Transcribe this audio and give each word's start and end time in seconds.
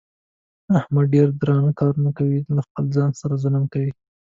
احمد 0.79 1.05
ډېر 1.13 1.27
درانه 1.41 1.71
کارونه 1.79 2.09
کوي. 2.17 2.37
له 2.55 2.61
خپل 2.67 2.85
ځان 2.95 3.09
سره 3.21 3.33
ظلم 3.43 3.63
کوي. 3.73 3.91